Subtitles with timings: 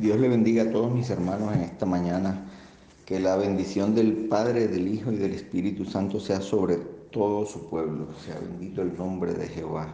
[0.00, 2.46] Dios le bendiga a todos mis hermanos en esta mañana.
[3.04, 6.76] Que la bendición del Padre, del Hijo y del Espíritu Santo sea sobre
[7.10, 8.06] todo su pueblo.
[8.24, 9.88] Sea bendito el nombre de Jehová.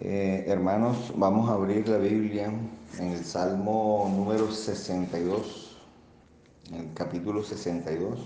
[0.00, 2.50] Eh, hermanos, vamos a abrir la Biblia
[2.98, 5.76] en el Salmo número 62,
[6.70, 8.18] en el capítulo 62.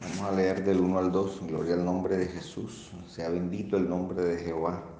[0.00, 1.40] Vamos a leer del 1 al 2.
[1.48, 2.92] Gloria al nombre de Jesús.
[3.10, 4.93] Sea bendito el nombre de Jehová.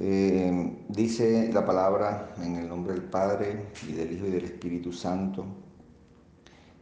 [0.00, 4.92] Eh, dice la palabra en el nombre del Padre y del Hijo y del Espíritu
[4.92, 5.44] Santo.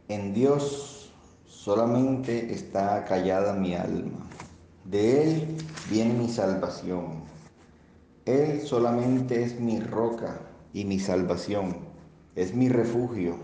[0.07, 1.11] En Dios
[1.45, 4.19] solamente está callada mi alma.
[4.85, 5.57] De Él
[5.89, 7.23] viene mi salvación.
[8.25, 10.39] Él solamente es mi roca
[10.73, 11.77] y mi salvación.
[12.35, 13.37] Es mi refugio.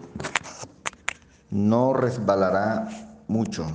[1.49, 2.87] No resbalará
[3.27, 3.65] mucho,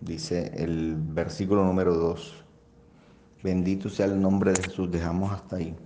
[0.00, 2.37] dice el versículo número 2.
[3.42, 4.90] Bendito sea el nombre de Jesús.
[4.90, 5.76] Dejamos hasta ahí.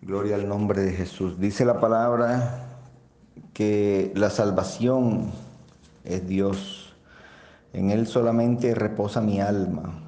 [0.00, 1.38] Gloria al nombre de Jesús.
[1.38, 2.66] Dice la palabra
[3.52, 5.30] que la salvación
[6.04, 6.94] es Dios.
[7.72, 10.00] En Él solamente reposa mi alma.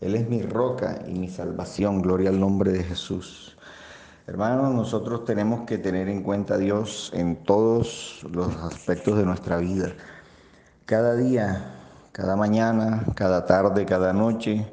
[0.00, 2.00] Él es mi roca y mi salvación.
[2.00, 3.56] Gloria al nombre de Jesús.
[4.26, 9.58] Hermanos, nosotros tenemos que tener en cuenta a Dios en todos los aspectos de nuestra
[9.58, 9.92] vida.
[10.86, 11.73] Cada día
[12.14, 14.64] cada mañana, cada tarde, cada noche,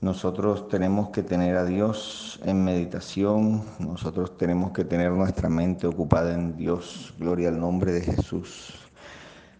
[0.00, 6.32] nosotros tenemos que tener a Dios en meditación, nosotros tenemos que tener nuestra mente ocupada
[6.32, 8.72] en Dios, gloria al nombre de Jesús.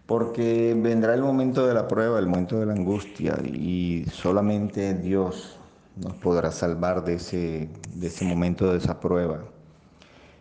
[0.05, 5.59] Porque vendrá el momento de la prueba, el momento de la angustia, y solamente Dios
[5.97, 9.39] nos podrá salvar de ese, de ese momento, de esa prueba.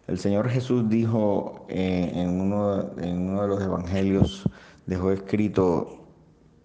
[0.06, 4.44] El Señor Jesús dijo eh, en, uno, en uno de los evangelios,
[4.86, 5.99] dejó escrito,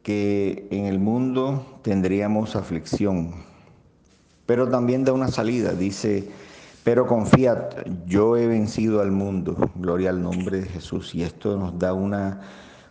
[0.05, 3.33] que en el mundo tendríamos aflicción,
[4.45, 6.29] pero también da una salida, dice,
[6.83, 7.57] pero confiad,
[8.05, 12.41] yo he vencido al mundo, gloria al nombre de Jesús, y esto nos da una,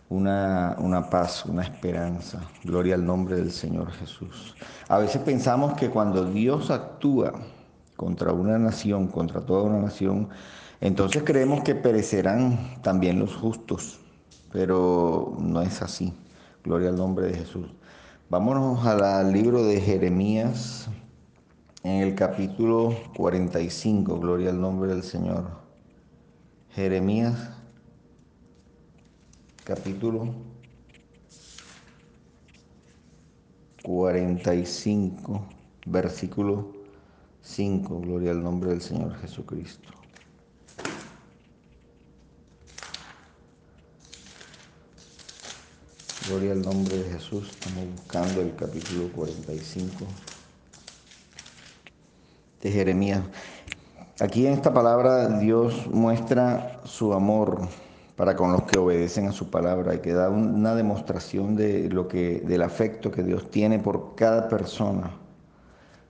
[0.09, 4.53] una, una paz, una esperanza, gloria al nombre del Señor Jesús.
[4.89, 7.31] A veces pensamos que cuando Dios actúa
[7.95, 10.27] contra una nación, contra toda una nación,
[10.81, 14.01] entonces creemos que perecerán también los justos,
[14.51, 16.13] pero no es así.
[16.65, 17.67] Gloria al nombre de Jesús.
[18.27, 20.89] Vámonos al libro de Jeremías,
[21.83, 24.19] en el capítulo 45.
[24.19, 25.45] Gloria al nombre del Señor.
[26.71, 27.51] Jeremías,
[29.63, 30.33] capítulo
[33.83, 35.45] 45,
[35.85, 36.73] versículo
[37.41, 37.99] 5.
[37.99, 40.04] Gloria al nombre del Señor Jesucristo.
[46.27, 47.51] Gloria al nombre de Jesús.
[47.51, 50.05] Estamos buscando el capítulo 45
[52.63, 53.21] de Jeremías.
[54.19, 57.67] Aquí en esta palabra Dios muestra su amor
[58.15, 62.07] para con los que obedecen a su palabra y que da una demostración de lo
[62.07, 65.11] que del afecto que Dios tiene por cada persona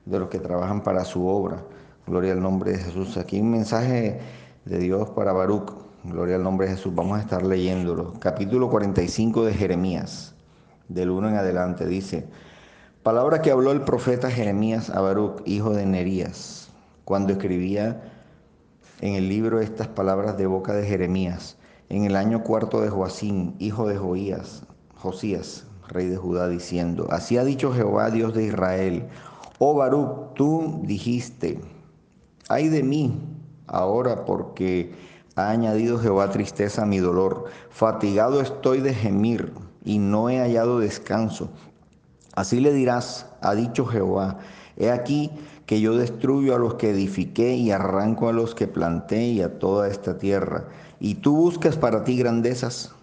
[0.06, 1.62] de los que trabajan para su obra.
[2.08, 3.18] Gloria al nombre de Jesús.
[3.18, 4.22] Aquí un mensaje
[4.64, 5.85] de Dios para Baruch.
[6.08, 6.94] Gloria al nombre de Jesús.
[6.94, 8.14] Vamos a estar leyéndolo.
[8.20, 10.36] Capítulo 45 de Jeremías,
[10.88, 12.28] del 1 en adelante, dice,
[13.02, 16.70] palabra que habló el profeta Jeremías a Baruch, hijo de Nerías,
[17.06, 18.04] cuando escribía
[19.02, 21.58] en el libro estas palabras de boca de Jeremías,
[21.90, 24.62] en el año cuarto de Joacín, hijo de Joías,
[24.94, 29.08] Josías, rey de Judá, diciendo, así ha dicho Jehová, Dios de Israel,
[29.58, 31.60] oh Baruch, tú dijiste,
[32.48, 33.20] ay de mí
[33.66, 34.94] ahora porque
[35.36, 37.46] ha añadido Jehová tristeza a mi dolor.
[37.70, 39.54] Fatigado estoy de gemir
[39.84, 41.50] y no he hallado descanso.
[42.36, 44.40] Así le dirás, ha dicho Jehová,
[44.78, 45.32] he aquí
[45.66, 49.60] que yo destruyo a los que edifiqué y arranco a los que planté y a
[49.60, 50.66] toda esta tierra.
[51.00, 52.94] Y tú buscas para ti grandezas,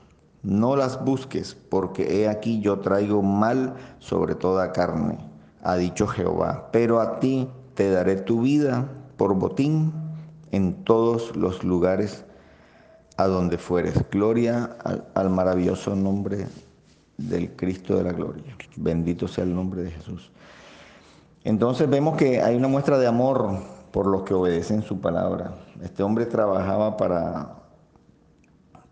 [0.42, 5.18] no las busques, porque he aquí yo traigo mal sobre toda carne,
[5.62, 6.68] ha dicho Jehová.
[6.72, 10.01] Pero a ti te daré tu vida por botín
[10.52, 12.24] en todos los lugares
[13.16, 13.94] a donde fueres.
[14.10, 14.76] Gloria
[15.14, 16.46] al, maravilloso nombre
[17.16, 18.56] del Cristo de la gloria.
[18.76, 20.30] Bendito sea el nombre de Jesús.
[21.44, 23.58] Entonces vemos que hay una muestra de amor
[23.90, 25.54] por los que obedecen su palabra.
[25.82, 27.56] Este hombre trabajaba para,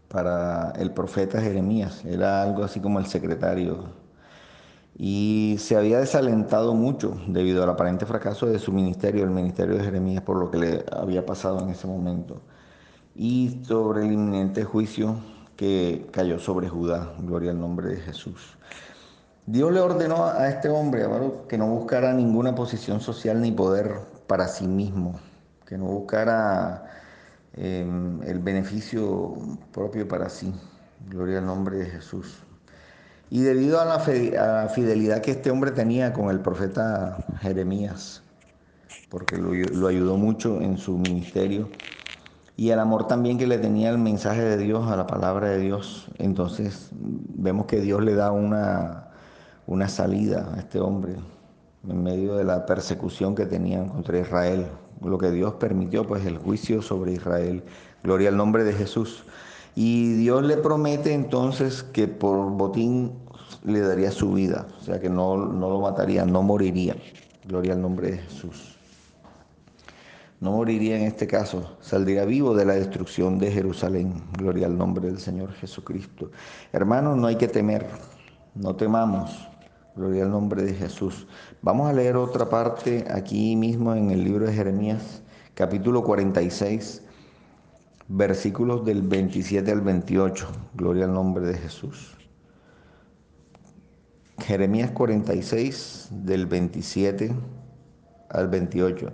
[0.08, 3.99] para el profeta Jeremías, era algo así como el secretario
[4.96, 9.84] y se había desalentado mucho debido al aparente fracaso de su ministerio, el ministerio de
[9.84, 12.42] Jeremías, por lo que le había pasado en ese momento,
[13.14, 15.16] y sobre el inminente juicio
[15.56, 18.56] que cayó sobre Judá, gloria al nombre de Jesús.
[19.46, 21.06] Dios le ordenó a este hombre,
[21.48, 25.18] que no buscara ninguna posición social ni poder para sí mismo,
[25.66, 26.84] que no buscara
[27.54, 29.34] em, el beneficio
[29.72, 30.52] propio para sí.
[31.08, 32.44] Gloria al nombre de Jesús.
[33.30, 38.22] Y debido a la, fidelidad que este hombre tenía con el profeta Jeremías,
[39.08, 41.68] porque lo, ayudó mucho en su ministerio,
[42.56, 45.58] y el amor también que le tenía el mensaje de Dios, a la palabra de
[45.58, 49.10] Dios, entonces vemos que Dios le da una,
[49.66, 51.14] una salida a este hombre
[51.88, 54.66] en medio de la persecución que tenían contra Israel.
[55.02, 57.62] Lo que Dios permitió, pues el juicio sobre Israel.
[58.02, 59.24] Gloria al nombre de Jesús.
[59.74, 63.12] Y Dios le promete entonces que por botín
[63.64, 66.96] le daría su vida, o sea que no, no lo mataría, no moriría.
[67.46, 68.76] Gloria al nombre de Jesús.
[70.40, 74.14] No moriría en este caso, saldría vivo de la destrucción de Jerusalén.
[74.38, 76.30] Gloria al nombre del Señor Jesucristo.
[76.72, 77.86] Hermanos, no hay que temer,
[78.54, 79.46] no temamos.
[79.96, 81.26] Gloria al nombre de Jesús.
[81.60, 85.22] Vamos a leer otra parte aquí mismo en el libro de Jeremías,
[85.54, 87.02] capítulo 46,
[88.08, 90.48] versículos del 27 al 28.
[90.74, 92.19] Gloria al nombre de Jesús.
[94.40, 97.32] Jeremías 46, del 27
[98.28, 99.12] al 28.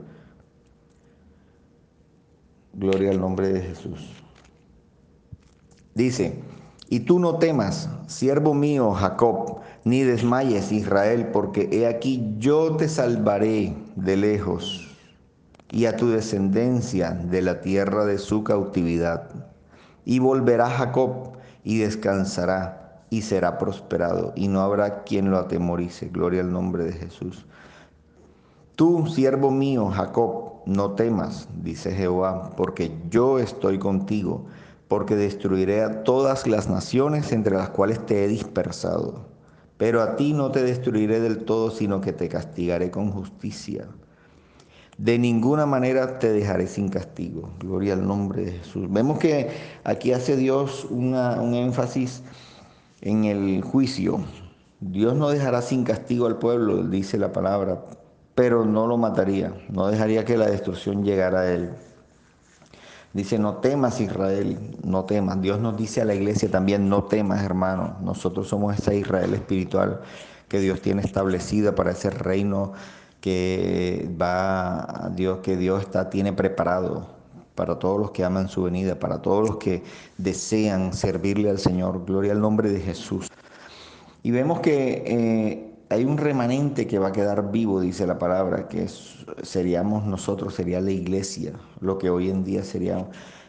[2.75, 4.13] Gloria al nombre de Jesús.
[5.95, 6.41] Dice,
[6.89, 12.89] y tú no temas, siervo mío Jacob, ni desmayes Israel, porque he aquí yo te
[12.89, 14.97] salvaré de lejos
[15.71, 19.31] y a tu descendencia de la tierra de su cautividad.
[20.05, 22.86] Y volverá Jacob y descansará
[23.17, 26.09] y será prosperado y no habrá quien lo atemorice.
[26.09, 27.47] Gloria al nombre de Jesús.
[28.75, 34.45] Tú, siervo mío, Jacob, no temas, dice Jehová, porque yo estoy contigo
[34.87, 39.25] porque destruiré a todas las naciones entre las cuales te he dispersado.
[39.79, 43.89] Pero a ti no te destruiré del todo, sino que te castigaré con justicia.
[44.99, 47.51] De ninguna manera te dejaré sin castigo.
[47.61, 48.87] Gloria al nombre de Jesús.
[48.91, 49.49] Vemos que
[49.85, 51.15] aquí hace Dios un
[51.55, 52.23] énfasis
[53.01, 54.21] en el juicio.
[54.81, 57.85] Dios no dejará sin castigo al pueblo, dice la palabra,
[58.35, 61.71] pero no lo mataría, no dejaría que la destrucción llegara a él.
[63.15, 65.41] Dice, no temas Israel, no temas.
[65.41, 67.97] Dios nos dice a la iglesia también, no temas hermano.
[68.03, 70.03] Nosotros somos esa Israel espiritual
[70.49, 72.75] que Dios tiene establecida para ese reino
[73.23, 77.16] que va Dios, que Dios está, tiene preparado
[77.57, 79.83] para todos los que aman su venida, para todos los que
[80.19, 82.05] desean servirle al Señor.
[82.07, 83.29] Gloria al nombre de Jesús.
[84.23, 88.69] Y vemos que eh, hay un remanente que va a quedar vivo, dice la palabra,
[88.69, 88.87] que
[89.43, 93.09] seríamos nosotros, sería la iglesia, lo que hoy en día sería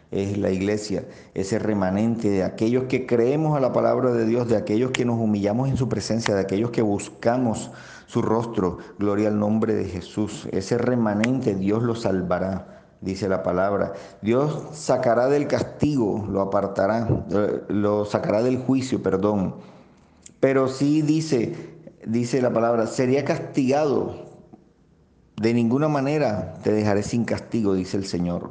[0.09, 4.55] es la iglesia, ese remanente de aquellos que creemos a la palabra de Dios, de
[4.55, 7.71] aquellos que nos humillamos en su presencia, de aquellos que buscamos
[8.05, 13.93] su rostro, gloria al nombre de Jesús, ese remanente Dios lo salvará, dice la palabra.
[14.21, 17.07] Dios sacará del castigo, lo apartará,
[17.69, 19.55] lo sacará del juicio, perdón.
[20.39, 21.55] Pero sí dice,
[22.05, 24.27] dice la palabra, sería castigado.
[25.35, 28.49] De ninguna manera te dejaré sin castigo, dice el Señor.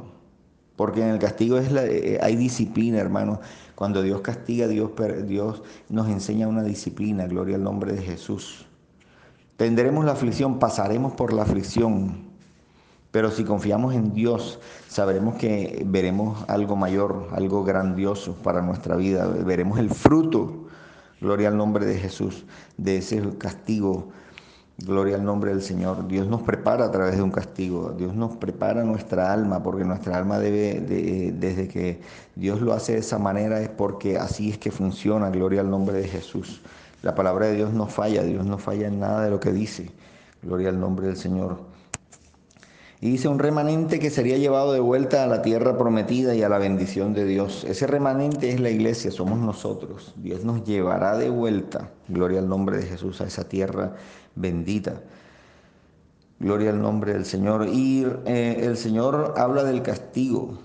[0.77, 3.41] Porque en el castigo es la, eh, hay disciplina, hermano.
[3.75, 4.91] Cuando Dios castiga, Dios,
[5.27, 7.27] Dios nos enseña una disciplina.
[7.27, 8.67] Gloria al nombre de Jesús.
[9.57, 12.26] Tendremos la aflicción, pasaremos por la aflicción.
[13.17, 14.59] Pero si confiamos en Dios,
[14.89, 19.27] sabremos que veremos algo mayor, algo grandioso para nuestra vida.
[19.27, 20.67] Veremos el fruto
[21.19, 22.45] Gloria al nombre de Jesús,
[22.77, 24.11] de ese castigo.
[24.77, 26.07] Gloria al nombre del Señor.
[26.09, 27.95] Dios nos prepara a través de un castigo.
[27.97, 30.83] Dios nos prepara nuestra alma, porque nuestra alma debe,
[31.33, 32.03] desde que
[32.35, 35.31] Dios lo hace de esa manera, es porque así es que funciona.
[35.31, 36.61] Gloria al nombre de Jesús.
[37.01, 39.91] La palabra de Dios no falla, Dios no falla en nada de lo que dice.
[40.43, 41.76] Gloria al nombre del Señor.
[43.01, 46.49] Y dice un remanente que sería llevado de vuelta a la tierra prometida y a
[46.49, 47.65] la bendición de Dios.
[47.65, 50.15] Ese remanente es la iglesia, somos nosotros.
[50.17, 53.97] Dios nos llevará de vuelta, gloria al nombre de Jesús, a esa tierra
[54.35, 55.03] bendita.
[56.39, 57.67] Gloria al nombre del Señor.
[57.69, 60.59] Y eh, el Señor habla del castigo.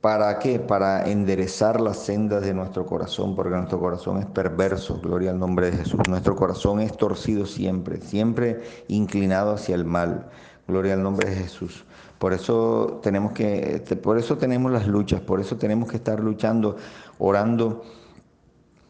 [0.00, 0.58] ¿Para qué?
[0.58, 5.70] Para enderezar las sendas de nuestro corazón, porque nuestro corazón es perverso, gloria al nombre
[5.70, 6.00] de Jesús.
[6.08, 10.30] Nuestro corazón es torcido siempre, siempre inclinado hacia el mal.
[10.66, 11.84] Gloria al nombre de Jesús.
[12.18, 16.76] Por eso tenemos que, por eso tenemos las luchas, por eso tenemos que estar luchando,
[17.18, 17.82] orando,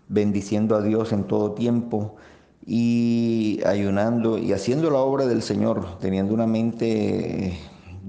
[0.09, 2.17] bendiciendo a Dios en todo tiempo
[2.67, 7.57] y ayunando y haciendo la obra del Señor, teniendo una mente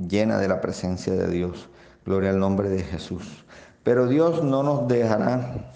[0.09, 1.69] llena de la presencia de Dios.
[2.05, 3.45] Gloria al nombre de Jesús.
[3.83, 5.71] Pero Dios no nos dejará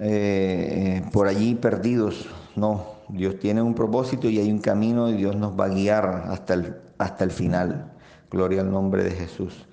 [0.00, 5.36] eh, por allí perdidos, no, Dios tiene un propósito y hay un camino y Dios
[5.36, 7.92] nos va a guiar hasta el, hasta el final.
[8.30, 9.66] Gloria al nombre de Jesús.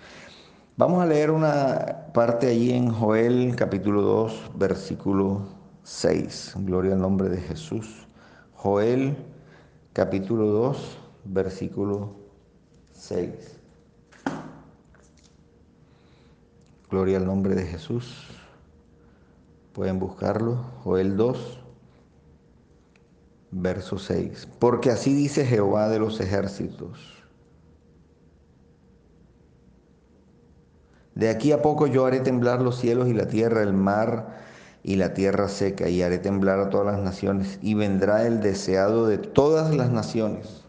[0.76, 5.48] Vamos a leer una parte allí en Joel capítulo 2, versículo
[5.84, 6.56] 6.
[6.60, 8.08] Gloria al nombre de Jesús.
[8.56, 9.16] Joel
[9.94, 12.16] capítulo 2, versículo
[12.92, 13.32] 6.
[16.92, 18.28] Gloria al nombre de Jesús.
[19.72, 20.58] Pueden buscarlo.
[20.84, 21.59] Joel 2,
[23.52, 24.48] verso 6.
[24.60, 27.20] Porque así dice Jehová de los ejércitos.
[31.16, 34.38] De aquí a poco yo haré temblar los cielos y la tierra, el mar
[34.84, 39.06] y la tierra seca, y haré temblar a todas las naciones, y vendrá el deseado
[39.06, 40.64] de todas las naciones.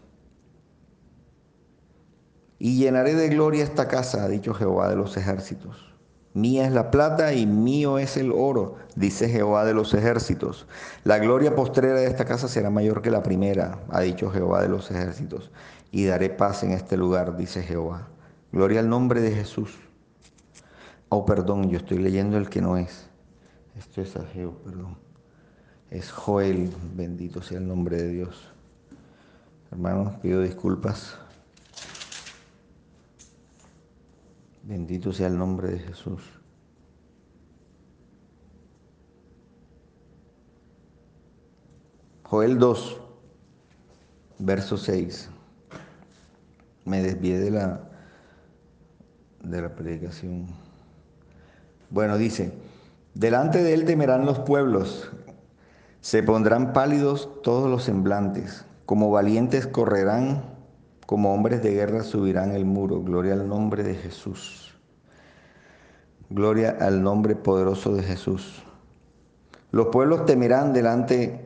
[2.59, 5.90] Y llenaré de gloria esta casa, ha dicho Jehová de los ejércitos.
[6.33, 10.65] Mía es la plata y mío es el oro, dice Jehová de los ejércitos.
[11.03, 14.69] La gloria postrera de esta casa será mayor que la primera, ha dicho Jehová de
[14.69, 15.51] los ejércitos.
[15.91, 18.07] Y daré paz en este lugar, dice Jehová.
[18.53, 19.77] Gloria al nombre de Jesús.
[21.09, 23.09] Oh, perdón, yo estoy leyendo el que no es.
[23.77, 24.97] Esto es Ageo, perdón.
[25.89, 28.49] Es Joel, bendito sea el nombre de Dios.
[29.71, 31.17] Hermanos, pido disculpas.
[34.63, 36.21] Bendito sea el nombre de Jesús.
[42.23, 43.01] Joel 2,
[44.39, 45.29] verso 6.
[46.85, 47.81] Me desvié de la,
[49.43, 50.47] de la predicación.
[51.89, 52.53] Bueno, dice,
[53.15, 55.11] delante de él temerán los pueblos,
[55.99, 60.50] se pondrán pálidos todos los semblantes, como valientes correrán
[61.11, 63.01] como hombres de guerra subirán el muro.
[63.01, 64.73] Gloria al nombre de Jesús.
[66.29, 68.63] Gloria al nombre poderoso de Jesús.
[69.71, 71.41] Los pueblos temerán delante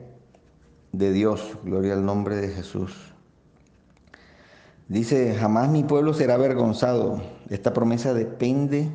[0.91, 1.57] de Dios.
[1.63, 2.93] Gloria al nombre de Jesús.
[4.87, 7.19] Dice, jamás mi pueblo será avergonzado.
[7.49, 8.91] Esta promesa depende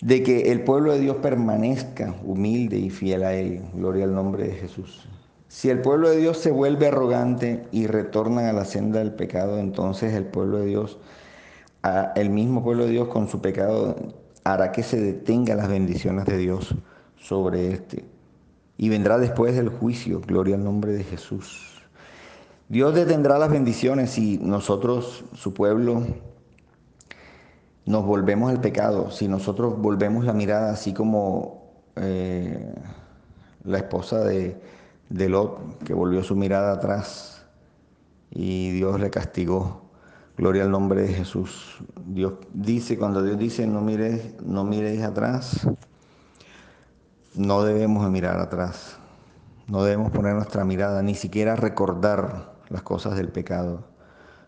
[0.00, 3.62] de que el pueblo de Dios permanezca humilde y fiel a Él.
[3.74, 5.06] Gloria al nombre de Jesús.
[5.52, 9.58] Si el pueblo de Dios se vuelve arrogante y retorna a la senda del pecado,
[9.58, 10.98] entonces el pueblo de Dios,
[12.16, 13.94] el mismo pueblo de Dios con su pecado,
[14.44, 16.74] hará que se detenga las bendiciones de Dios
[17.16, 18.06] sobre este.
[18.78, 21.82] Y vendrá después del juicio, gloria al nombre de Jesús.
[22.70, 26.02] Dios detendrá las bendiciones si nosotros, su pueblo,
[27.84, 32.74] nos volvemos al pecado, si nosotros volvemos la mirada así como eh,
[33.64, 34.56] la esposa de
[35.12, 37.44] de Lot, que volvió su mirada atrás
[38.30, 39.82] y Dios le castigó.
[40.38, 41.78] Gloria al nombre de Jesús.
[42.06, 45.68] Dios dice, cuando Dios dice no mires, no miréis atrás,
[47.34, 48.96] no debemos mirar atrás.
[49.68, 53.84] No debemos poner nuestra mirada, ni siquiera recordar las cosas del pecado,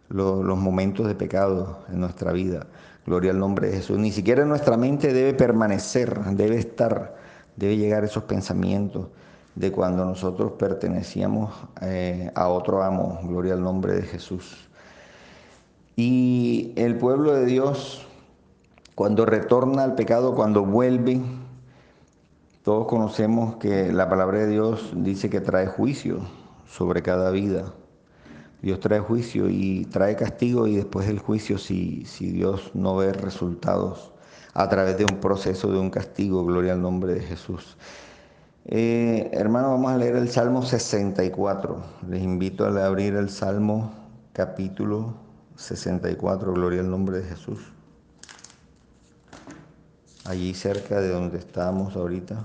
[0.08, 2.66] los momentos de pecado en nuestra vida.
[3.06, 3.98] Gloria al nombre de Jesús.
[3.98, 7.16] Ni siquiera en nuestra mente debe permanecer, debe estar,
[7.56, 9.08] debe llegar esos pensamientos
[9.54, 14.68] de cuando nosotros pertenecíamos eh, a otro amo, gloria al nombre de Jesús.
[15.96, 18.04] Y el pueblo de Dios,
[18.94, 21.20] cuando retorna al pecado, cuando vuelve,
[22.64, 26.20] todos conocemos que la palabra de Dios dice que trae juicio
[26.66, 27.74] sobre cada vida.
[28.62, 33.12] Dios trae juicio y trae castigo y después del juicio si, si Dios no ve
[33.12, 34.10] resultados
[34.54, 37.76] a través de un proceso de un castigo, gloria al nombre de Jesús.
[38.66, 41.82] Eh, hermano, vamos a leer el Salmo 64.
[42.08, 43.92] Les invito a abrir el Salmo
[44.32, 45.14] capítulo
[45.56, 47.58] 64, gloria al nombre de Jesús.
[50.24, 52.42] Allí cerca de donde estamos ahorita.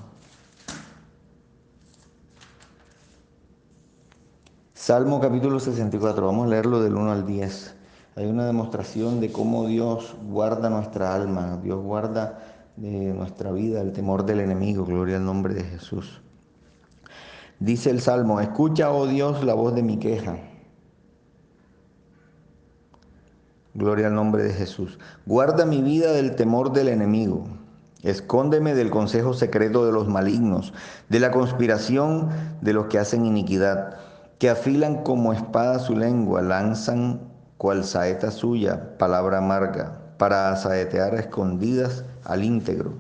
[4.74, 7.76] Salmo capítulo 64, vamos a leerlo del 1 al 10.
[8.18, 12.49] Hay una demostración de cómo Dios guarda nuestra alma, Dios guarda
[12.80, 16.22] de nuestra vida, el temor del enemigo, gloria al nombre de Jesús.
[17.60, 20.38] Dice el Salmo, escucha, oh Dios, la voz de mi queja.
[23.74, 24.98] Gloria al nombre de Jesús.
[25.26, 27.48] Guarda mi vida del temor del enemigo.
[28.02, 30.74] Escóndeme del consejo secreto de los malignos,
[31.10, 32.30] de la conspiración
[32.62, 33.98] de los que hacen iniquidad,
[34.38, 37.20] que afilan como espada su lengua, lanzan
[37.58, 42.94] cual saeta suya, palabra amarga para asaetear a escondidas al íntegro.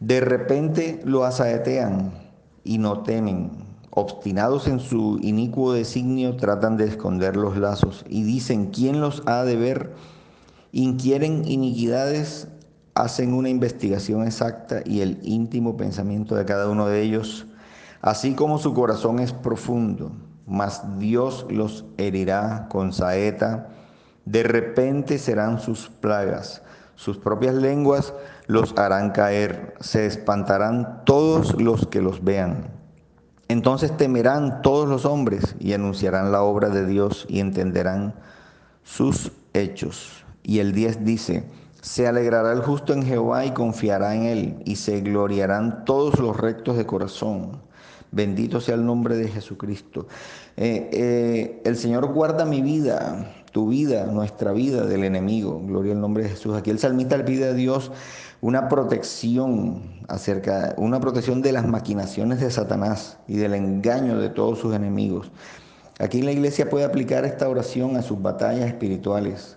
[0.00, 2.12] De repente lo asaetean
[2.64, 3.52] y no temen.
[3.90, 9.44] Obstinados en su inicuo designio, tratan de esconder los lazos y dicen, ¿quién los ha
[9.44, 9.94] de ver?
[10.72, 12.48] Inquieren iniquidades,
[12.94, 17.46] hacen una investigación exacta y el íntimo pensamiento de cada uno de ellos,
[18.02, 20.10] así como su corazón es profundo,
[20.44, 23.68] mas Dios los herirá con saeta
[24.26, 26.62] De repente serán sus plagas,
[26.96, 28.12] sus propias lenguas
[28.46, 32.68] los harán caer, se espantarán todos los que los vean.
[33.48, 38.14] Entonces temerán todos los hombres y anunciarán la obra de Dios y entenderán
[38.82, 40.24] sus hechos.
[40.42, 41.44] Y el 10 dice,
[41.80, 46.36] se alegrará el justo en Jehová y confiará en él, y se gloriarán todos los
[46.36, 47.60] rectos de corazón.
[48.10, 50.08] Bendito sea el nombre de Jesucristo.
[50.56, 55.62] Eh, eh, el Señor guarda mi vida, tu vida, nuestra vida del enemigo.
[55.64, 56.54] Gloria al nombre de Jesús.
[56.54, 57.90] Aquí el salmista le pide a Dios
[58.42, 64.58] una protección acerca, una protección de las maquinaciones de Satanás y del engaño de todos
[64.58, 65.32] sus enemigos.
[65.98, 69.56] Aquí la iglesia puede aplicar esta oración a sus batallas espirituales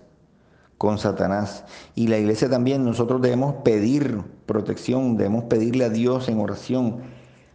[0.78, 1.64] con Satanás.
[1.94, 7.02] Y la iglesia también, nosotros debemos pedir protección, debemos pedirle a Dios en oración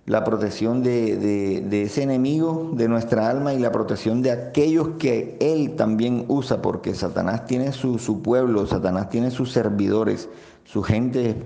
[0.06, 5.76] la protección de, ese enemigo de nuestra alma y la protección de aquellos que Él
[5.76, 10.30] también usa, porque Satanás tiene su, su pueblo, Satanás tiene sus servidores,
[10.64, 11.44] su gente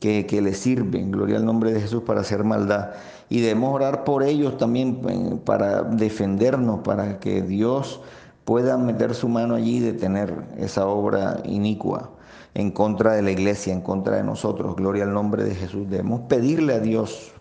[0.00, 2.90] que, que, le sirven, gloria al nombre de Jesús, para hacer maldad.
[3.28, 8.00] Y debemos orar por ellos también eh, para defendernos, para que Dios
[8.44, 12.10] pueda meter su mano allí y detener esa obra inicua
[12.54, 14.74] en contra de la iglesia, en contra de nosotros.
[14.74, 15.88] Gloria al nombre de Jesús.
[15.88, 17.32] Debemos pedirle a Dios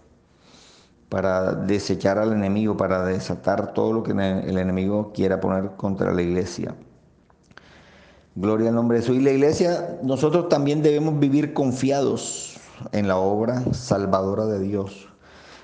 [1.11, 6.21] para desechar al enemigo, para desatar todo lo que el enemigo quiera poner contra la
[6.21, 6.73] iglesia.
[8.33, 9.17] Gloria al nombre de Jesús.
[9.17, 12.57] Y la iglesia, nosotros también debemos vivir confiados
[12.93, 15.09] en la obra salvadora de Dios.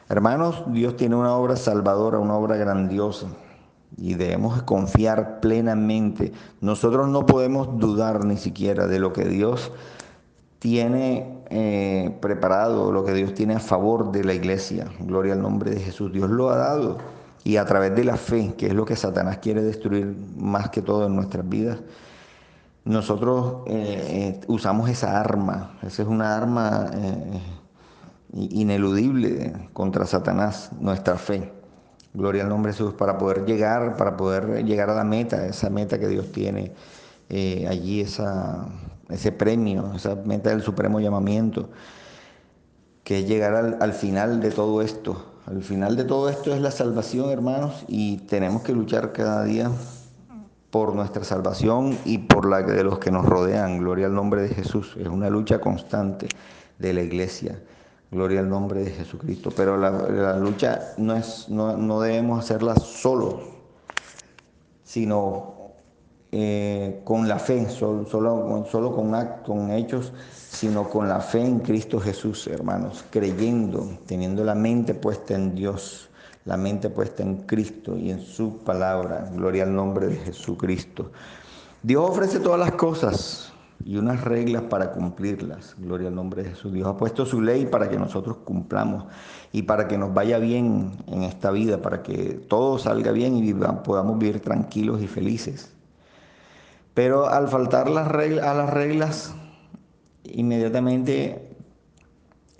[0.10, 3.28] Hermanos, Dios tiene una obra salvadora, una obra grandiosa.
[3.96, 6.34] Y debemos confiar plenamente.
[6.60, 9.72] Nosotros no podemos dudar ni siquiera de lo que Dios
[10.60, 14.88] tiene eh, preparado, lo que Dios tiene a favor de la iglesia.
[15.00, 16.12] Gloria al nombre de Jesús.
[16.12, 16.98] Dios lo ha dado.
[17.44, 20.82] Y a través de la fe, que es lo que Satanás quiere destruir más que
[20.82, 21.80] todo en nuestras vidas,
[22.84, 25.78] nosotros eh, eh, usamos esa arma.
[25.84, 26.92] Esa es una arma
[28.34, 31.54] ineludible contra Satanás, nuestra fe.
[32.14, 35.70] Gloria al nombre de Jesús, para poder llegar, para poder llegar a la meta, esa
[35.70, 36.74] meta que Dios tiene
[37.30, 38.68] allí, esa
[39.10, 41.70] ese premio, esa meta del supremo llamamiento,
[43.04, 45.34] que es llegar al, final de todo esto.
[45.46, 49.72] Al final de todo esto es la salvación, hermanos, y tenemos que luchar cada día
[50.72, 53.80] por nuestra salvación y por la de los que nos rodean.
[53.80, 54.98] Gloria al nombre de Jesús.
[55.00, 56.28] Es una lucha constante
[56.78, 57.62] de la iglesia.
[58.12, 59.52] Gloria al nombre de Jesucristo.
[59.56, 63.36] Pero la, lucha no, es, no, no debemos hacerla solos,
[64.84, 65.57] sino
[66.40, 69.12] eh, con la fe, solo, solo, con,
[69.44, 75.34] con hechos, sino con la fe en Cristo Jesús, hermanos, creyendo, teniendo la mente puesta
[75.34, 76.10] en Dios,
[76.46, 79.32] la mente puesta en Cristo y en su palabra.
[79.34, 81.12] Gloria al nombre de Jesucristo.
[81.82, 83.52] Dios ofrece todas las cosas
[83.84, 85.76] y unas reglas para cumplirlas.
[85.80, 86.72] Gloria al nombre de Jesús.
[86.72, 89.06] Dios ha puesto su ley para que nosotros cumplamos
[89.52, 93.56] y para que nos vaya bien en esta vida, para que todo salga bien y
[93.84, 95.77] podamos vivir tranquilos y felices.
[96.98, 99.36] Pero al faltar las a las reglas,
[100.24, 101.56] inmediatamente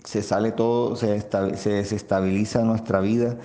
[0.04, 1.20] se sale todo, se,
[1.56, 3.36] se desestabiliza nuestra vida,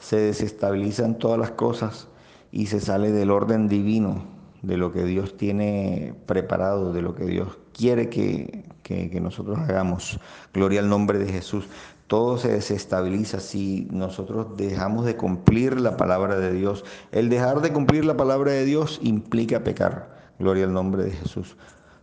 [0.00, 2.08] se desestabilizan todas las cosas
[2.50, 4.24] y se sale del orden divino,
[4.62, 10.18] de lo que Dios tiene preparado, de lo que Dios quiere que, que, nosotros hagamos.
[10.52, 11.66] Gloria al nombre de Jesús.
[12.08, 16.84] Todo se desestabiliza si nosotros dejamos de cumplir la palabra de Dios.
[17.12, 20.18] El dejar de cumplir la palabra de Dios implica pecar.
[20.40, 21.56] Gloria al nombre de Jesús.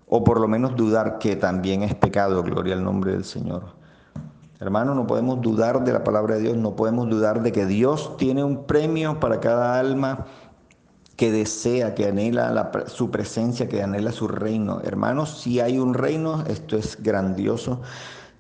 [0.08, 2.44] O por lo menos dudar que también es pecado.
[2.44, 3.76] Gloria al nombre del Señor.
[4.60, 8.18] Hermano, no podemos dudar de la palabra de Dios, no podemos dudar de que Dios
[8.18, 10.26] tiene un premio para cada alma
[11.16, 14.82] que desea, que anhela su presencia, que anhela su reino.
[14.84, 17.82] Hermanos, si hay un reino, esto es grandioso.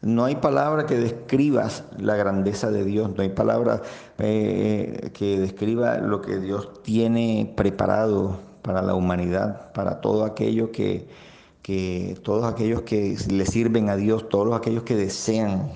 [0.01, 3.81] No hay palabra que describa la grandeza de Dios, no hay palabra
[4.19, 11.08] eh, que describa lo que Dios tiene preparado para la humanidad, para todo aquello que,
[12.21, 15.71] todos aquellos que le sirven a Dios, todos aquellos que desean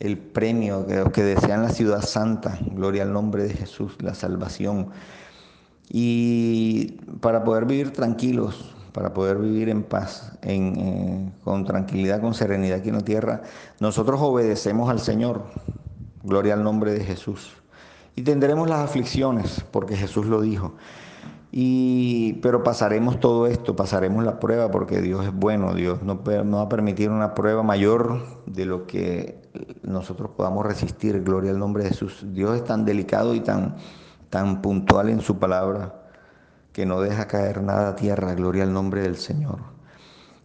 [0.00, 4.88] el premio, que, que desean la ciudad santa, gloria al nombre de Jesús, la salvación.
[5.90, 12.34] Y para poder vivir tranquilos, para poder vivir en paz, en, eh, con tranquilidad, con
[12.34, 13.42] serenidad aquí en la tierra,
[13.78, 15.44] nosotros obedecemos al Señor,
[16.24, 17.52] gloria al nombre de Jesús.
[18.16, 20.74] Y tendremos las aflicciones, porque Jesús lo dijo.
[21.50, 26.62] Y, pero pasaremos todo esto, pasaremos la prueba porque Dios es bueno, Dios no, va
[26.62, 29.40] a permitir una prueba mayor de lo que
[29.82, 31.22] nosotros podamos resistir.
[31.22, 32.26] Gloria al nombre de Jesús.
[32.32, 33.76] Dios es tan delicado y tan,
[34.28, 35.94] tan puntual en su palabra
[36.72, 39.78] que no deja caer nada a tierra, gloria al nombre del Señor.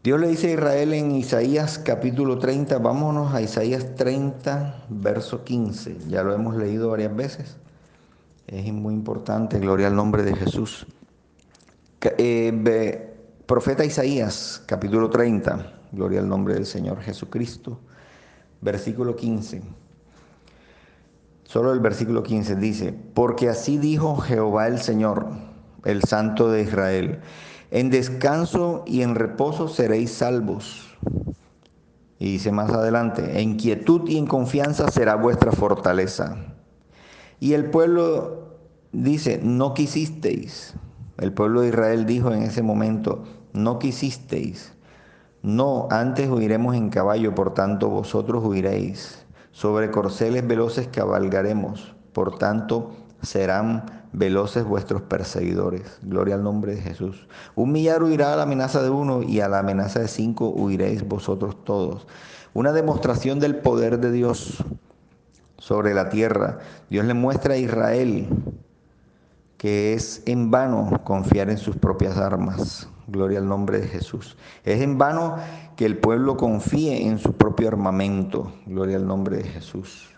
[0.03, 5.97] Dios le dice a Israel en Isaías capítulo 30, vámonos a Isaías 30, verso 15,
[6.09, 7.57] ya lo hemos leído varias veces,
[8.47, 10.85] es muy importante, gloria al nombre de Jesús.
[12.01, 17.79] Eh, profeta Isaías capítulo 30, gloria al nombre del Señor Jesucristo,
[18.61, 19.61] versículo 15.
[21.43, 25.27] Solo el versículo 15 dice, porque así dijo Jehová el Señor,
[25.85, 27.19] el Santo de Israel,
[27.71, 30.95] en descanso y en reposo seréis salvos.
[32.19, 36.52] Y dice más adelante, en quietud y en confianza será vuestra fortaleza.
[37.43, 38.53] Y el pueblo
[38.93, 40.75] dice, no quisisteis.
[41.17, 44.71] El pueblo de Israel dijo en ese momento, no quisisteis.
[45.41, 49.25] No, antes huiremos en caballo, por tanto vosotros huiréis.
[49.51, 55.99] Sobre corceles veloces cabalgaremos, por tanto serán veloces vuestros perseguidores.
[56.01, 57.27] Gloria al nombre de Jesús.
[57.55, 61.05] Un millar huirá a la amenaza de uno y a la amenaza de cinco huiréis
[61.05, 62.07] vosotros todos.
[62.53, 64.63] Una demostración del poder de Dios
[65.63, 66.59] sobre la tierra.
[66.89, 68.27] Dios le muestra a Israel
[69.57, 72.89] que es en vano confiar en sus propias armas.
[73.07, 74.35] Gloria al nombre de Jesús.
[74.65, 75.37] Es en vano
[75.77, 78.51] que el pueblo confíe en su propio armamento.
[78.65, 80.09] Gloria al nombre de Jesús.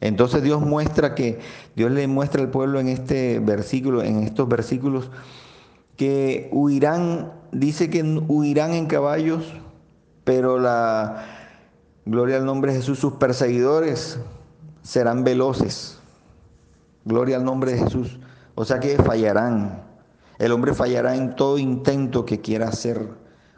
[0.00, 1.40] Entonces Dios muestra que,
[1.76, 5.10] Dios le muestra al pueblo en este versículo, en estos versículos,
[5.96, 9.52] que huirán, dice que huirán en caballos,
[10.24, 11.39] pero la,
[12.04, 14.18] gloria al nombre de Jesús, sus perseguidores
[14.82, 15.98] serán veloces.
[17.04, 18.18] Gloria al nombre de Jesús.
[18.54, 19.84] O sea que fallarán.
[20.38, 23.08] El hombre fallará en todo intento que quiera hacer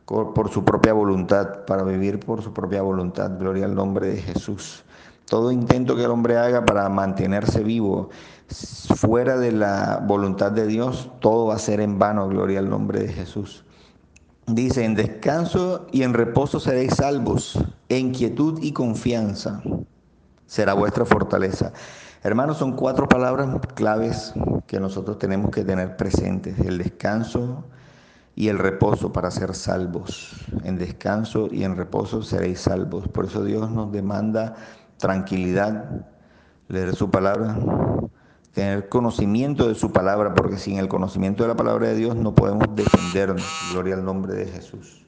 [0.05, 3.39] por su propia voluntad, para vivir por su propia voluntad.
[3.39, 4.85] Gloria al nombre de Jesús.
[5.27, 8.11] Todo intento que el hombre haga para mantenerse vivo
[8.49, 12.29] fuera de la voluntad de Dios, todo va a ser en vano.
[12.29, 13.65] Gloria al nombre de Jesús.
[14.47, 19.63] Dice, en descanso y en reposo seréis salvos, en quietud y confianza
[20.47, 21.73] será vuestra fortaleza.
[22.23, 24.35] Hermanos, son cuatro palabras claves
[24.67, 26.59] que nosotros tenemos que tener presentes.
[26.59, 27.65] El descanso
[28.35, 30.45] y el reposo para ser salvos.
[30.65, 33.09] En descanso y en reposo seréis salvos.
[33.09, 34.57] Por eso Dios nos demanda
[34.99, 36.07] tranquilidad,
[36.69, 37.59] leer su palabra,
[38.53, 42.35] tener conocimiento de su palabra, porque sin el conocimiento de la palabra de Dios no
[42.35, 43.43] podemos defendernos.
[43.73, 45.05] Gloria al nombre de Jesús.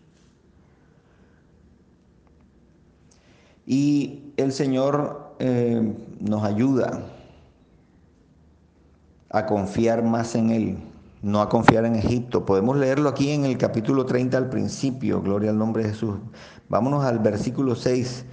[3.66, 7.02] Y el Señor eh, nos ayuda
[9.30, 10.78] a confiar más en Él,
[11.22, 12.44] no a confiar en Egipto.
[12.44, 16.16] Podemos leerlo aquí en el capítulo 30 al principio, gloria al nombre de Jesús.
[16.68, 18.24] Vámonos al versículo 6,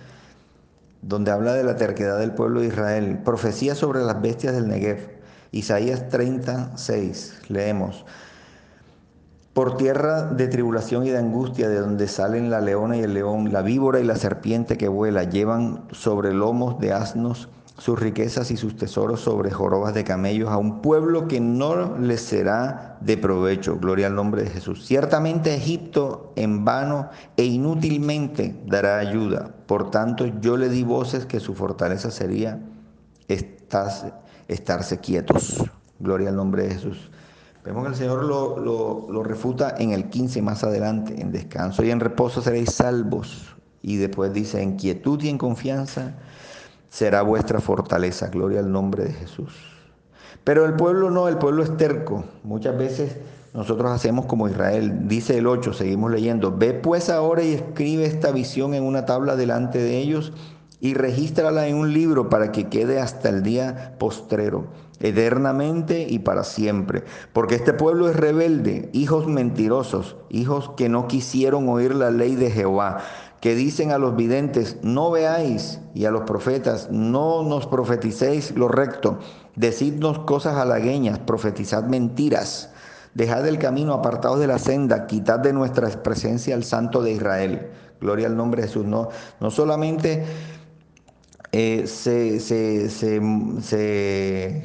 [1.02, 3.20] donde habla de la terquedad del pueblo de Israel.
[3.24, 5.20] Profecía sobre las bestias del Negev.
[5.52, 8.06] Isaías 36, leemos
[9.54, 13.52] por tierra de tribulación y de angustia, de donde salen la leona y el león,
[13.52, 17.50] la víbora y la serpiente que vuela, llevan sobre lomos de asnos
[17.82, 22.22] sus riquezas y sus tesoros sobre jorobas de camellos a un pueblo que no les
[22.22, 23.80] será de provecho.
[23.80, 24.86] Gloria al nombre de Jesús.
[24.86, 29.56] Ciertamente Egipto en vano e inútilmente dará ayuda.
[29.66, 32.60] Por tanto, yo le di voces que su fortaleza sería
[33.28, 35.64] estarse quietos.
[36.00, 37.10] Gloria al nombre de Jesús.
[37.66, 42.00] Vemos que el Señor lo, refuta en el 15 más adelante, en descanso y en
[42.00, 43.56] reposo seréis salvos.
[43.82, 46.14] Y después dice, en quietud y en confianza
[46.92, 48.28] será vuestra fortaleza.
[48.28, 49.54] Gloria al nombre de Jesús.
[50.44, 52.26] Pero el pueblo no, el pueblo es terco.
[52.44, 53.18] Muchas veces
[53.54, 55.08] nosotros hacemos como Israel.
[55.08, 59.36] Dice el 8, seguimos leyendo, ve pues ahora y escribe esta visión en una tabla
[59.36, 60.34] delante de ellos
[60.82, 64.68] y regístrala en un libro para que quede hasta el día postrero
[65.00, 67.04] eternamente y para siempre.
[67.34, 72.52] Porque este pueblo es rebelde, hijos mentirosos, hijos que no quisieron oír la ley de
[72.52, 73.00] Jehová,
[73.42, 78.68] que dicen a los videntes, no veáis, y a los profetas, no nos profeticéis lo
[78.68, 79.20] recto,
[79.56, 82.70] decidnos cosas halagueñas, profetizad mentiras.
[83.14, 87.68] Dejad el camino, apartados de la senda, quitad de nuestra presencia al Santo de Israel.
[88.00, 88.86] Gloria al nombre de Jesús.
[88.86, 89.10] No,
[89.42, 90.24] no solamente
[91.52, 94.64] eh, se, se, se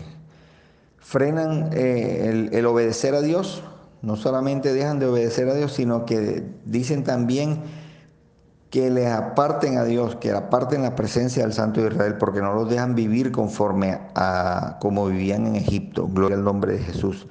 [1.07, 3.63] frenan eh, el, obedecer a Dios,
[4.03, 7.61] no solamente dejan de obedecer a Dios, sino que dicen también
[8.71, 12.53] que les aparten a Dios, que aparten la presencia del Santo de Israel, porque no
[12.53, 16.09] los dejan vivir conforme a como vivían en Egipto.
[16.09, 17.27] Gloria al nombre de Jesús.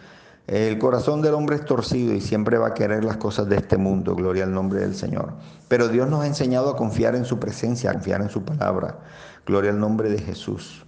[0.48, 3.78] El corazón del hombre es torcido y siempre va a querer las cosas de este
[3.78, 5.34] mundo, gloria al nombre del Señor.
[5.68, 9.00] Pero Dios nos ha enseñado a confiar en su presencia, a confiar en su palabra,
[9.48, 10.86] gloria al nombre de Jesús.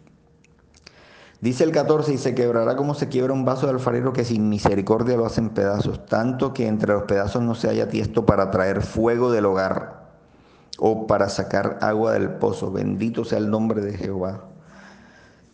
[1.41, 4.47] Dice el 14, y se quebrará como se quiebra un vaso de alfarero que sin
[4.47, 8.83] misericordia lo hacen pedazos, tanto que entre los pedazos no se haya tiesto para traer
[8.83, 9.96] fuego del hogar
[10.77, 12.71] o para sacar agua del pozo.
[12.71, 14.43] Bendito sea el nombre de Jehová.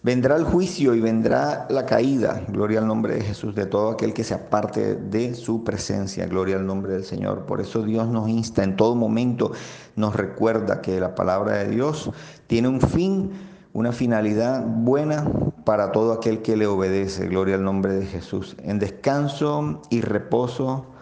[0.04, 4.14] Vendrá el juicio y vendrá la caída, gloria al nombre de Jesús, de todo aquel
[4.14, 7.46] que se aparte de su presencia, gloria al nombre del Señor.
[7.46, 9.54] Por eso Dios nos insta en todo momento,
[9.96, 12.12] nos recuerda que la palabra de Dios
[12.48, 13.32] tiene un fin,
[13.72, 15.26] una finalidad buena
[15.64, 18.58] para todo aquel que le obedece, gloria al nombre de Jesús.
[18.62, 20.93] En descanso y reposo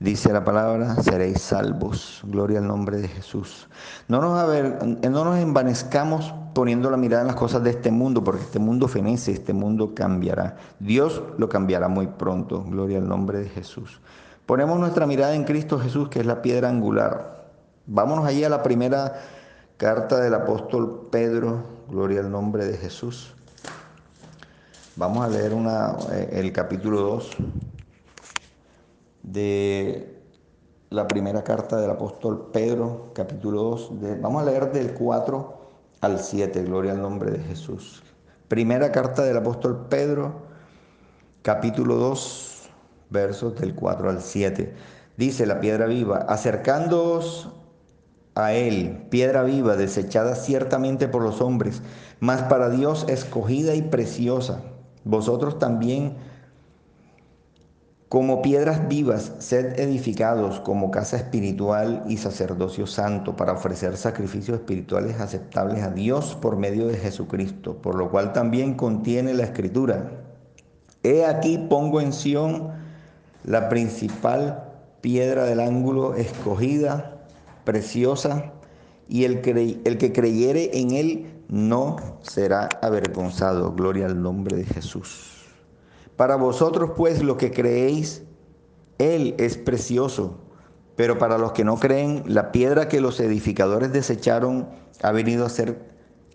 [0.00, 2.20] Dice la palabra, seréis salvos.
[2.22, 3.66] Gloria al nombre de Jesús.
[4.06, 8.42] No nos, no nos envanezcamos poniendo la mirada en las cosas de este mundo, porque
[8.42, 10.56] este mundo fenece, este mundo cambiará.
[10.78, 12.62] Dios lo cambiará muy pronto.
[12.62, 14.00] Gloria al nombre de Jesús.
[14.46, 17.48] Ponemos nuestra mirada en Cristo Jesús, que es la piedra angular.
[17.86, 19.20] Vámonos allí a la primera
[19.78, 21.64] carta del apóstol Pedro.
[21.88, 23.34] Gloria al nombre de Jesús.
[24.94, 27.36] Vamos a leer una, eh, el capítulo 2
[29.32, 30.22] de
[30.90, 33.92] la primera carta del apóstol Pedro, capítulo 2.
[34.20, 35.58] vamos a leer del 4
[36.00, 38.02] al 7, gloria al nombre de Jesús.
[38.48, 40.46] Primera carta del apóstol Pedro,
[41.42, 42.70] capítulo 2,
[43.10, 44.74] versos del 4 al 7.
[45.18, 47.50] Dice la piedra viva, acercándoos
[48.34, 51.82] a él, piedra viva, desechada ciertamente por los hombres,
[52.20, 54.62] mas para Dios escogida y preciosa.
[55.04, 56.16] Vosotros también
[58.08, 65.20] como piedras vivas, sed edificados como casa espiritual y sacerdocio santo para ofrecer sacrificios espirituales
[65.20, 70.10] aceptables a Dios por medio de Jesucristo, por lo cual también contiene la escritura.
[71.02, 72.72] He aquí pongo en Sión
[73.44, 74.64] la principal
[75.02, 77.18] piedra del ángulo escogida,
[77.64, 78.52] preciosa,
[79.06, 79.42] y el,
[79.84, 83.72] el que creyere en él no será avergonzado.
[83.72, 85.37] Gloria al nombre de Jesús.
[86.18, 88.24] Para vosotros pues lo que creéis,
[88.98, 90.40] Él es precioso,
[90.96, 94.68] pero para los que no creen, la piedra que los edificadores desecharon
[95.00, 95.78] ha venido a ser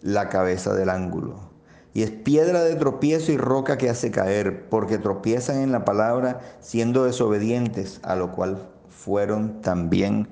[0.02, 1.36] la cabeza del ángulo.
[1.93, 6.39] Y es piedra de tropiezo y roca que hace caer, porque tropiezan en la palabra
[6.62, 10.30] siendo desobedientes, a lo cual fueron también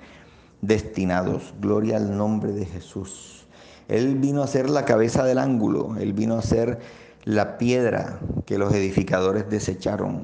[0.61, 1.53] destinados.
[1.59, 3.45] Gloria al nombre de Jesús.
[3.89, 6.79] Él vino a ser la cabeza del ángulo, Él vino a ser
[7.23, 10.23] la piedra que los edificadores desecharon.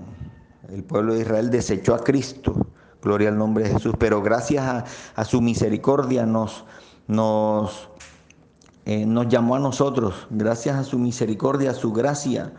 [0.70, 2.68] El pueblo de Israel desechó a Cristo,
[3.02, 6.66] gloria al nombre de Jesús, pero gracias a, su misericordia nos,
[7.08, 7.90] nos,
[8.86, 12.54] eh, nos llamó a nosotros, gracias a su misericordia, a su gracia.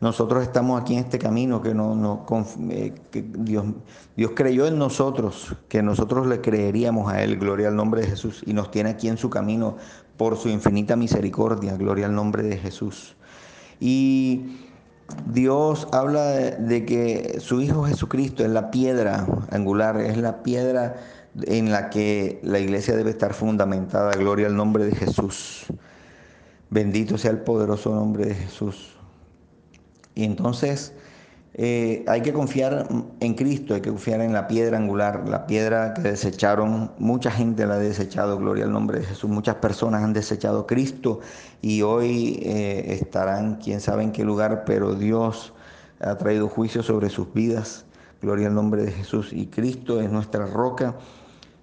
[0.00, 2.24] Nosotros estamos aquí en este camino que, no, no
[2.70, 3.66] eh, que Dios,
[4.16, 8.42] Dios creyó en nosotros, que nosotros le creeríamos a Él, gloria al nombre de Jesús,
[8.46, 9.76] y nos tiene aquí en su camino
[10.16, 13.14] por su infinita misericordia, gloria al nombre de Jesús.
[13.80, 14.58] Y
[15.32, 20.96] Dios habla de, que su Hijo Jesucristo es la piedra angular, es la piedra
[21.42, 24.12] en la que la iglesia debe estar fundamentada.
[24.12, 25.66] Gloria al nombre de Jesús.
[26.68, 28.96] Bendito sea el poderoso nombre de Jesús.
[30.14, 30.92] Y entonces
[31.54, 32.86] eh, hay que confiar
[33.18, 37.66] en Cristo, hay que confiar en la piedra angular, la piedra que desecharon, mucha gente
[37.66, 41.20] la ha desechado, gloria al nombre de Jesús, muchas personas han desechado Cristo
[41.60, 45.52] y hoy eh, estarán quién sabe en qué lugar, pero Dios
[45.98, 47.84] ha traído juicio sobre sus vidas,
[48.22, 50.94] gloria al nombre de Jesús y Cristo es nuestra roca,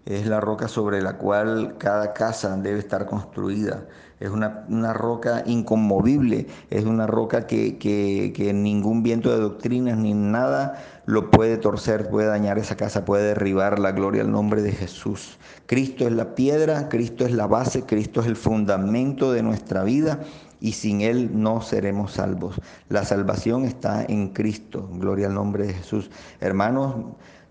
[0.08, 3.86] es la roca sobre la cual cada casa debe estar construida
[4.20, 10.84] es una, roca inconmovible, es una roca que, que, ningún viento de doctrinas ni nada
[11.06, 15.38] lo puede torcer, puede dañar esa casa, puede derribar la gloria al nombre de Jesús.
[15.68, 20.22] Cristo es la piedra, Cristo es la base, Cristo es el fundamento de nuestra vida
[20.60, 22.60] y sin Él no seremos salvos.
[22.90, 26.10] La salvación está en Cristo, gloria al nombre de Jesús.
[26.40, 26.96] Hermanos,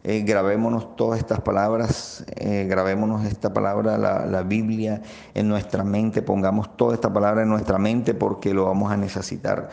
[0.08, 5.02] eh, grabémonos todas estas palabras, eh, grabémonos esta palabra, la, Biblia,
[5.34, 9.68] en nuestra mente, pongamos toda esta palabra en nuestra mente porque lo vamos a necesitar.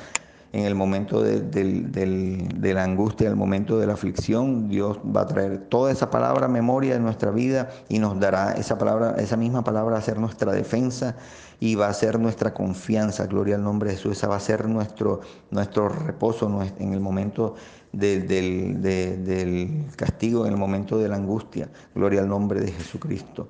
[0.53, 5.27] En el momento de, la angustia, en el momento de la aflicción, Dios va a
[5.27, 9.63] traer toda esa palabra memoria de nuestra vida y nos dará esa palabra, esa misma
[9.63, 11.15] palabra a ser nuestra defensa
[11.59, 14.67] y va a ser nuestra confianza, gloria al nombre de Jesús, esa va a ser
[14.67, 17.55] nuestro, nuestro reposo en el momento
[17.91, 21.67] del, castigo, en el momento de la angustia.
[21.95, 23.47] Gloria al nombre de Jesucristo.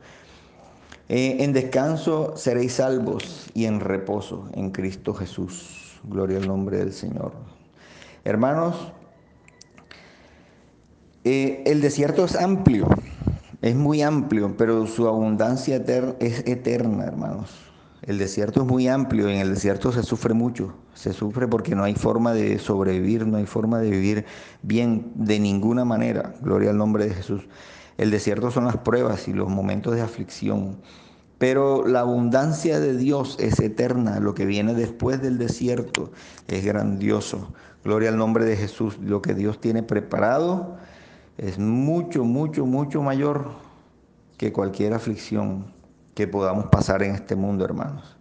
[1.09, 5.82] Eh, en descanso seréis salvos y en reposo en Cristo Jesús.
[6.03, 7.33] Gloria al nombre del Señor.
[8.23, 8.91] Hermanos,
[11.23, 12.87] eh, el desierto es amplio,
[13.61, 15.77] es muy amplio, pero su abundancia
[16.19, 17.51] es eterna, hermanos.
[18.01, 20.73] El desierto es muy amplio en el desierto se sufre mucho.
[20.93, 24.25] Se sufre porque no hay forma de sobrevivir, no hay forma de vivir
[24.61, 26.33] bien de ninguna manera.
[26.41, 27.47] Gloria al nombre de Jesús.
[27.97, 30.81] El desierto son las pruebas y los momentos de aflicción.
[31.43, 34.21] Pero la abundancia de Dios es eterna.
[34.21, 36.13] Lo que viene después del desierto
[36.47, 37.49] es grandioso.
[37.83, 38.97] Gloria al nombre de Jesús.
[38.99, 40.77] Lo que Dios tiene preparado
[41.37, 43.51] es mucho, mucho, mucho mayor
[44.37, 45.65] que cualquier aflicción
[46.15, 48.15] que podamos pasar en este mundo, hermanos.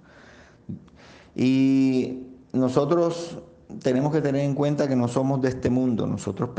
[1.37, 3.38] Y nosotros
[3.85, 6.50] tenemos que tener en cuenta que no somos de este mundo, nosotros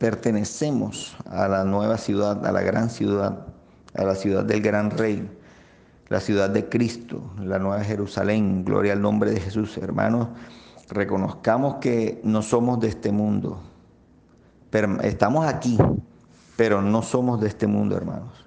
[0.00, 3.46] pertenecemos a la nueva ciudad, a la gran ciudad,
[3.94, 5.30] a la ciudad del gran rey,
[6.08, 10.28] la ciudad de Cristo, la nueva Jerusalén, gloria al nombre de Jesús, hermanos.
[10.90, 13.60] Reconozcamos que no somos de este mundo,
[15.02, 15.78] estamos aquí,
[16.56, 18.44] pero no somos de este mundo, hermanos.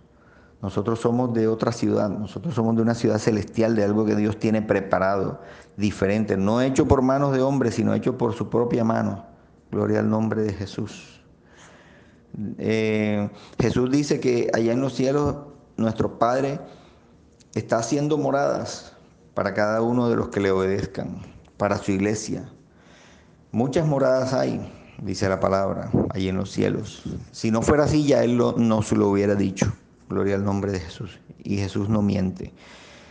[0.62, 4.38] Nosotros somos de otra ciudad, nosotros somos de una ciudad celestial, de algo que Dios
[4.38, 5.41] tiene preparado,
[5.78, 9.26] diferente, no hecho por manos de hombres, sino hecho por su propia mano.
[9.72, 11.22] Gloria al nombre de Jesús.
[12.58, 15.36] Eh, Jesús dice que allá en los cielos
[15.76, 16.60] nuestro Padre
[17.58, 18.93] está haciendo moradas
[19.34, 21.22] para cada uno de los que le obedezcan,
[21.58, 22.50] para su iglesia.
[23.52, 27.04] Muchas moradas hay, dice la palabra, allí en los cielos.
[27.32, 29.72] Si no fuera así, ya Él no se lo hubiera dicho.
[30.10, 31.20] Gloria al nombre de Jesús.
[31.43, 32.54] Y Jesús no miente.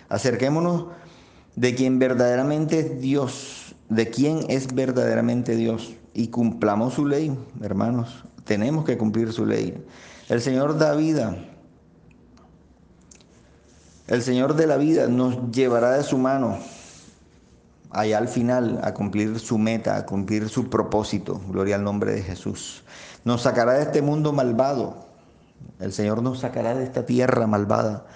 [0.09, 0.87] Acerquémonos
[1.57, 5.95] de quien verdaderamente es Dios, de quien es verdaderamente Dios.
[6.15, 8.25] Y cumplamos su ley, hermanos.
[8.45, 9.83] Tenemos que cumplir su ley.
[10.29, 11.37] El Señor da vida.
[14.07, 16.59] El Señor de la vida nos llevará de su mano
[17.91, 21.41] allá al final a cumplir su meta, a cumplir su propósito.
[21.49, 22.85] Gloria al nombre de Jesús.
[23.25, 25.07] Nos sacará de este mundo malvado
[25.79, 28.07] el Señor nos sacará de esta tierra malvada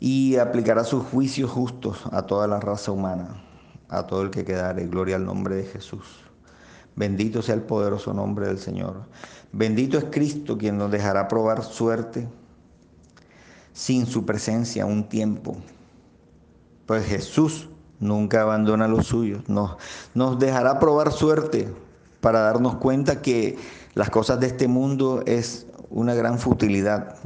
[0.00, 3.42] y aplicará sus juicios justos a toda la raza humana,
[3.88, 4.86] a todo el que quedare.
[4.86, 6.04] Gloria al nombre de Jesús.
[6.94, 9.04] Bendito sea el poderoso nombre del Señor.
[9.52, 12.28] Bendito es Cristo quien nos dejará probar suerte
[13.78, 15.56] sin su presencia un tiempo.
[16.84, 17.68] Pues Jesús
[18.00, 19.48] nunca abandona a los suyos.
[19.48, 19.76] Nos,
[20.14, 21.72] nos dejará probar suerte
[22.20, 23.56] para darnos cuenta que
[23.94, 27.18] las cosas de este mundo es una gran futilidad.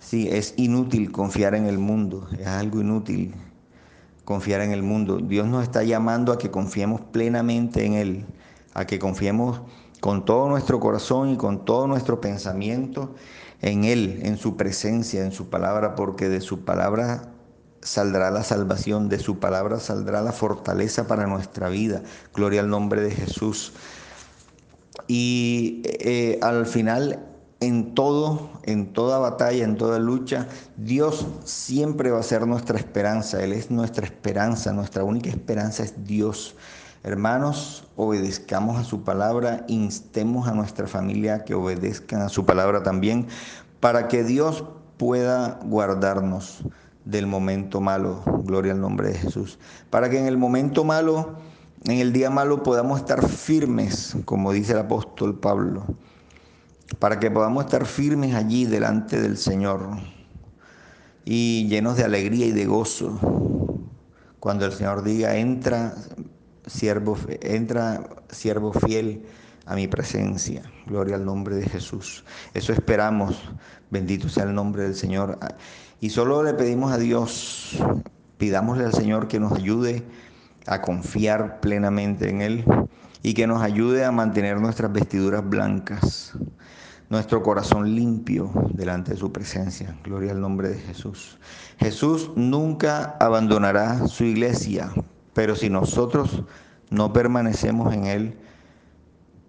[0.00, 3.32] Sí, es inútil confiar en el mundo, es algo inútil
[4.24, 5.18] confiar en el mundo.
[5.18, 8.26] Dios nos está llamando a que confiemos plenamente en Él,
[8.74, 9.60] a que confiemos
[10.00, 13.14] con todo nuestro corazón y con todo nuestro pensamiento
[13.62, 17.32] en Él, en su presencia, en su palabra, porque de su palabra
[17.82, 22.02] saldrá la salvación, de su palabra saldrá la fortaleza para nuestra vida.
[22.34, 23.72] Gloria al nombre de Jesús.
[25.06, 27.26] Y eh, al final
[27.60, 33.42] en todo, en toda batalla, en toda lucha, Dios siempre va a ser nuestra esperanza.
[33.42, 36.56] Él es nuestra esperanza, nuestra única esperanza es Dios.
[37.02, 43.26] Hermanos, obedezcamos a su palabra, instemos a nuestra familia que obedezcan a su palabra también,
[43.80, 44.64] para que Dios
[44.96, 46.62] pueda guardarnos
[47.04, 48.22] del momento malo.
[48.44, 49.58] Gloria al nombre de Jesús.
[49.88, 51.36] Para que en el momento malo,
[51.84, 55.86] en el día malo, podamos estar firmes, como dice el apóstol Pablo
[56.98, 59.80] para que podamos estar firmes allí delante del Señor
[61.24, 63.18] y llenos de alegría y de gozo.
[64.40, 65.94] Cuando el Señor diga, entra
[66.66, 69.26] siervo, entra siervo fiel
[69.66, 70.62] a mi presencia.
[70.86, 72.24] Gloria al nombre de Jesús.
[72.54, 73.40] Eso esperamos.
[73.90, 75.38] Bendito sea el nombre del Señor.
[76.00, 77.78] Y solo le pedimos a Dios,
[78.38, 80.02] pidámosle al Señor que nos ayude
[80.66, 82.64] a confiar plenamente en Él
[83.22, 86.34] y que nos ayude a mantener nuestras vestiduras blancas
[87.10, 89.98] nuestro corazón limpio delante de su presencia.
[90.04, 91.38] Gloria al nombre de Jesús.
[91.78, 94.92] Jesús nunca abandonará su iglesia,
[95.34, 96.42] pero si nosotros
[96.90, 98.38] no permanecemos en Él,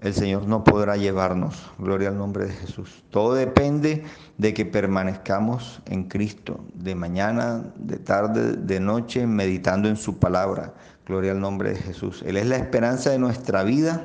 [0.01, 1.71] el Señor no podrá llevarnos.
[1.77, 3.03] Gloria al nombre de Jesús.
[3.11, 4.03] Todo depende
[4.37, 10.73] de que permanezcamos en Cristo, de mañana, de tarde, de noche, meditando en su palabra.
[11.05, 12.23] Gloria al nombre de Jesús.
[12.25, 14.03] Él es la esperanza de nuestra vida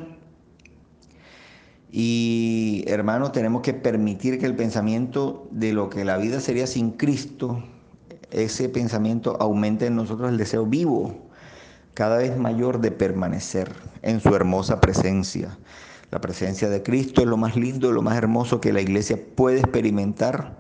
[1.99, 6.91] y hermanos, tenemos que permitir que el pensamiento de lo que la vida sería sin
[6.91, 7.63] Cristo,
[8.31, 11.26] ese pensamiento aumente en nosotros el deseo vivo,
[11.97, 13.73] cada vez mayor de permanecer
[14.03, 15.59] en su hermosa presencia.
[16.13, 19.59] La presencia de Cristo es lo más lindo, lo más hermoso que la iglesia puede
[19.59, 20.57] experimentar.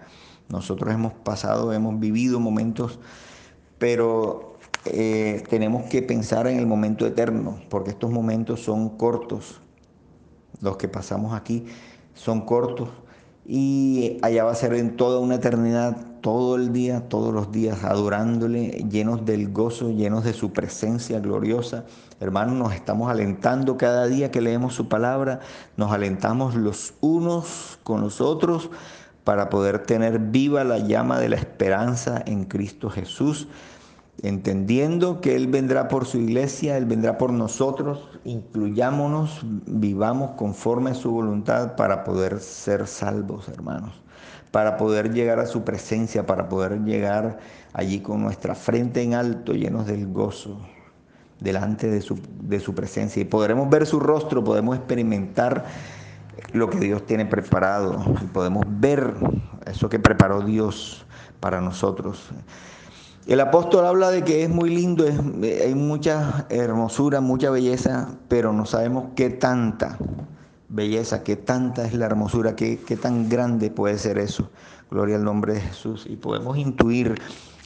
[0.48, 2.98] Nosotros hemos pasado, hemos vivido momentos,
[3.78, 4.56] pero
[4.86, 9.60] eh, tenemos que pensar en el momento eterno, porque estos momentos son cortos
[10.60, 11.66] los que pasamos aquí
[12.14, 12.88] son cortos
[13.48, 17.84] y allá va a ser en toda una eternidad, todo el día, todos los días,
[17.84, 21.84] adorándole, llenos del gozo, llenos de su presencia gloriosa.
[22.18, 25.40] Hermanos, nos estamos alentando cada día que leemos su palabra,
[25.76, 28.70] nos alentamos los unos con los otros
[29.22, 33.46] para poder tener viva la llama de la esperanza en Cristo Jesús
[34.22, 40.94] entendiendo que Él vendrá por su iglesia, Él vendrá por nosotros, incluyámonos, vivamos conforme a
[40.94, 43.94] su voluntad para poder ser salvos, hermanos,
[44.50, 47.38] para poder llegar a su presencia, para poder llegar
[47.72, 50.58] allí con nuestra frente en alto, llenos del gozo,
[51.38, 53.22] delante de su, de su presencia.
[53.22, 55.64] Y podremos ver su rostro, podemos experimentar
[56.52, 59.14] lo que Dios tiene preparado, y podemos ver
[59.66, 61.06] eso que preparó Dios
[61.38, 62.30] para nosotros.
[63.26, 68.66] El apóstol habla de que es muy lindo, hay mucha hermosura, mucha belleza, pero no
[68.66, 69.98] sabemos qué tanta
[70.68, 74.48] belleza, qué tanta es la hermosura, qué, qué tan grande puede ser eso.
[74.92, 76.06] Gloria al nombre de Jesús.
[76.08, 77.16] Y podemos intuir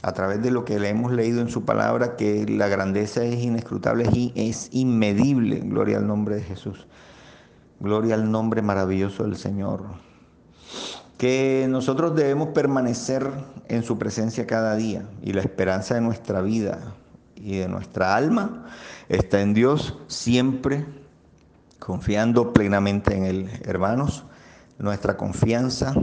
[0.01, 3.43] a través de lo que le hemos leído en su palabra que la grandeza es
[3.43, 5.59] inescrutable y es inmedible.
[5.59, 6.87] Gloria al nombre de Jesús.
[7.79, 9.83] Gloria al nombre maravilloso del Señor
[11.21, 13.29] que nosotros debemos permanecer
[13.67, 16.95] en su presencia cada día y la esperanza de nuestra vida
[17.35, 18.65] y de nuestra alma
[19.07, 20.83] está en Dios siempre,
[21.77, 23.49] confiando plenamente en Él.
[23.65, 24.25] Hermanos,
[24.79, 25.93] nuestra confianza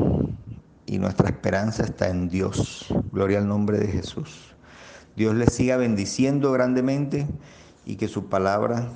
[0.87, 2.87] y nuestra esperanza está en Dios.
[3.11, 4.55] Gloria al nombre de Jesús.
[5.16, 7.27] Dios les siga bendiciendo grandemente
[7.85, 8.93] y que su palabra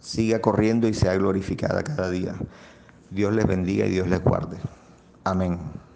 [0.00, 2.34] siga corriendo y sea glorificada cada día.
[3.08, 4.58] Dios les bendiga y Dios les guarde.
[5.24, 5.89] Amén.